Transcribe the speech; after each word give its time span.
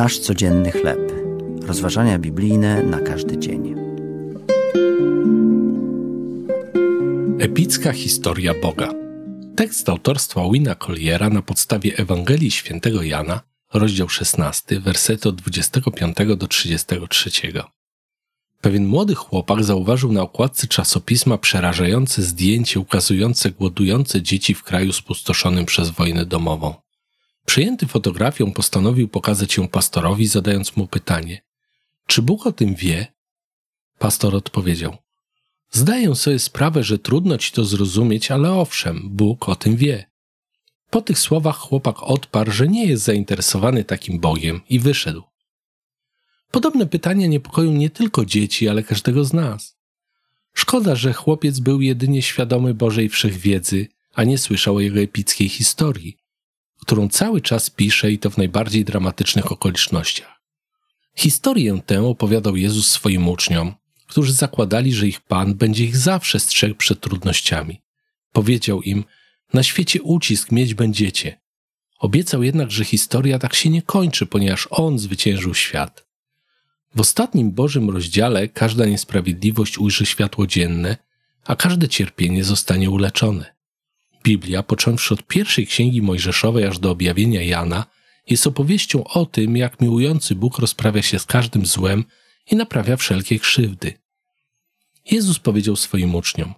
Nasz 0.00 0.18
codzienny 0.18 0.72
chleb. 0.72 1.12
Rozważania 1.62 2.18
biblijne 2.18 2.82
na 2.82 3.00
każdy 3.00 3.38
dzień. 3.38 3.74
Epicka 7.38 7.92
historia 7.92 8.54
Boga. 8.62 8.92
Tekst 9.56 9.88
autorstwa 9.88 10.50
Wina 10.52 10.74
Colliera 10.74 11.30
na 11.30 11.42
podstawie 11.42 11.96
Ewangelii 11.96 12.50
Świętego 12.50 13.02
Jana, 13.02 13.40
rozdział 13.74 14.08
16, 14.08 14.80
wersety 14.80 15.28
od 15.28 15.34
25 15.34 16.16
do 16.36 16.46
33. 16.46 17.30
Pewien 18.60 18.86
młody 18.86 19.14
chłopak 19.14 19.64
zauważył 19.64 20.12
na 20.12 20.22
okładce 20.22 20.66
czasopisma 20.66 21.38
przerażające 21.38 22.22
zdjęcie 22.22 22.80
ukazujące 22.80 23.50
głodujące 23.50 24.22
dzieci 24.22 24.54
w 24.54 24.62
kraju 24.62 24.92
spustoszonym 24.92 25.66
przez 25.66 25.90
wojnę 25.90 26.26
domową. 26.26 26.74
Przyjęty 27.46 27.86
fotografią 27.86 28.52
postanowił 28.52 29.08
pokazać 29.08 29.56
ją 29.56 29.68
pastorowi, 29.68 30.26
zadając 30.26 30.76
mu 30.76 30.86
pytanie: 30.86 31.42
Czy 32.06 32.22
Bóg 32.22 32.46
o 32.46 32.52
tym 32.52 32.74
wie? 32.74 33.06
Pastor 33.98 34.36
odpowiedział: 34.36 34.96
Zdaję 35.70 36.14
sobie 36.14 36.38
sprawę, 36.38 36.84
że 36.84 36.98
trudno 36.98 37.38
ci 37.38 37.52
to 37.52 37.64
zrozumieć, 37.64 38.30
ale 38.30 38.52
owszem, 38.52 39.08
Bóg 39.10 39.48
o 39.48 39.56
tym 39.56 39.76
wie. 39.76 40.10
Po 40.90 41.02
tych 41.02 41.18
słowach 41.18 41.56
chłopak 41.56 42.02
odparł, 42.02 42.50
że 42.50 42.68
nie 42.68 42.86
jest 42.86 43.04
zainteresowany 43.04 43.84
takim 43.84 44.20
Bogiem 44.20 44.60
i 44.68 44.78
wyszedł. 44.78 45.22
Podobne 46.50 46.86
pytania 46.86 47.26
niepokoją 47.26 47.72
nie 47.72 47.90
tylko 47.90 48.24
dzieci, 48.24 48.68
ale 48.68 48.82
każdego 48.82 49.24
z 49.24 49.32
nas. 49.32 49.76
Szkoda, 50.54 50.96
że 50.96 51.12
chłopiec 51.12 51.60
był 51.60 51.80
jedynie 51.80 52.22
świadomy 52.22 52.74
Bożej 52.74 53.08
wszechwiedzy, 53.08 53.88
a 54.14 54.24
nie 54.24 54.38
słyszał 54.38 54.76
o 54.76 54.80
jego 54.80 55.00
epickiej 55.00 55.48
historii, 55.48 56.16
którą 56.90 57.08
cały 57.08 57.40
czas 57.40 57.70
pisze 57.70 58.12
i 58.12 58.18
to 58.18 58.30
w 58.30 58.36
najbardziej 58.36 58.84
dramatycznych 58.84 59.52
okolicznościach. 59.52 60.40
Historię 61.16 61.80
tę 61.86 62.02
opowiadał 62.02 62.56
Jezus 62.56 62.90
swoim 62.90 63.28
uczniom, 63.28 63.74
którzy 64.06 64.32
zakładali, 64.32 64.94
że 64.94 65.08
ich 65.08 65.20
Pan 65.20 65.54
będzie 65.54 65.84
ich 65.84 65.96
zawsze 65.96 66.40
strzegł 66.40 66.74
przed 66.74 67.00
trudnościami. 67.00 67.82
Powiedział 68.32 68.82
im, 68.82 69.04
na 69.54 69.62
świecie 69.62 70.02
ucisk 70.02 70.52
mieć 70.52 70.74
będziecie. 70.74 71.40
Obiecał 71.98 72.42
jednak, 72.42 72.70
że 72.70 72.84
historia 72.84 73.38
tak 73.38 73.54
się 73.54 73.70
nie 73.70 73.82
kończy, 73.82 74.26
ponieważ 74.26 74.68
On 74.70 74.98
zwyciężył 74.98 75.54
świat. 75.54 76.06
W 76.94 77.00
ostatnim 77.00 77.52
Bożym 77.52 77.90
rozdziale 77.90 78.48
każda 78.48 78.86
niesprawiedliwość 78.86 79.78
ujrzy 79.78 80.06
światło 80.06 80.46
dzienne, 80.46 80.96
a 81.44 81.56
każde 81.56 81.88
cierpienie 81.88 82.44
zostanie 82.44 82.90
uleczone. 82.90 83.59
Biblia, 84.22 84.62
począwszy 84.62 85.14
od 85.14 85.22
pierwszej 85.22 85.66
księgi 85.66 86.02
Mojżeszowej 86.02 86.64
aż 86.64 86.78
do 86.78 86.90
objawienia 86.90 87.42
Jana, 87.42 87.86
jest 88.26 88.46
opowieścią 88.46 89.04
o 89.04 89.26
tym, 89.26 89.56
jak 89.56 89.80
miłujący 89.80 90.34
Bóg 90.34 90.58
rozprawia 90.58 91.02
się 91.02 91.18
z 91.18 91.26
każdym 91.26 91.66
złem 91.66 92.04
i 92.50 92.56
naprawia 92.56 92.96
wszelkie 92.96 93.38
krzywdy. 93.38 93.94
Jezus 95.10 95.38
powiedział 95.38 95.76
swoim 95.76 96.14
uczniom: 96.14 96.54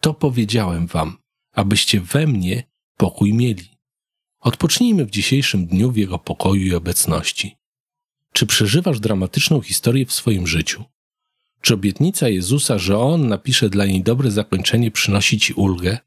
To 0.00 0.14
powiedziałem 0.14 0.86
wam, 0.86 1.16
abyście 1.52 2.00
we 2.00 2.26
mnie 2.26 2.62
pokój 2.96 3.34
mieli. 3.34 3.68
Odpocznijmy 4.40 5.04
w 5.06 5.10
dzisiejszym 5.10 5.66
dniu 5.66 5.90
w 5.90 5.96
Jego 5.96 6.18
pokoju 6.18 6.62
i 6.62 6.74
obecności. 6.74 7.56
Czy 8.32 8.46
przeżywasz 8.46 9.00
dramatyczną 9.00 9.60
historię 9.60 10.06
w 10.06 10.12
swoim 10.12 10.46
życiu? 10.46 10.84
Czy 11.60 11.74
obietnica 11.74 12.28
Jezusa, 12.28 12.78
że 12.78 12.98
On 12.98 13.28
napisze 13.28 13.68
dla 13.68 13.86
niej 13.86 14.02
dobre 14.02 14.30
zakończenie, 14.30 14.90
przynosi 14.90 15.38
ci 15.38 15.52
ulgę? 15.52 15.98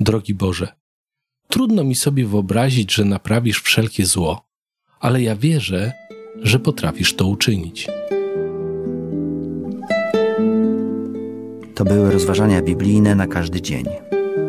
Drogi 0.00 0.34
Boże, 0.34 0.68
trudno 1.48 1.84
mi 1.84 1.94
sobie 1.94 2.26
wyobrazić, 2.26 2.94
że 2.94 3.04
naprawisz 3.04 3.62
wszelkie 3.62 4.06
zło, 4.06 4.46
ale 5.00 5.22
ja 5.22 5.36
wierzę, 5.36 5.92
że 6.42 6.58
potrafisz 6.58 7.14
to 7.14 7.26
uczynić. 7.26 7.88
To 11.74 11.84
były 11.84 12.10
rozważania 12.10 12.62
biblijne 12.62 13.14
na 13.14 13.26
każdy 13.26 13.62
dzień. 13.62 13.84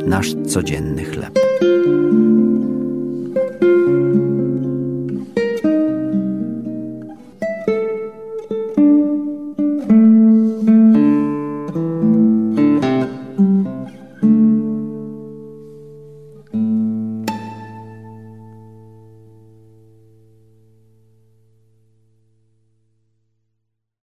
Nasz 0.06 0.33
codzienny 0.47 1.06
chleb. 1.06 1.44